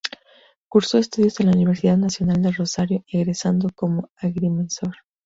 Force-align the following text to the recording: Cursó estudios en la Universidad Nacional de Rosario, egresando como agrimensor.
Cursó 0.67 0.97
estudios 0.97 1.39
en 1.41 1.45
la 1.45 1.51
Universidad 1.51 1.95
Nacional 1.95 2.41
de 2.41 2.51
Rosario, 2.51 3.03
egresando 3.13 3.69
como 3.75 4.09
agrimensor. 4.17 4.95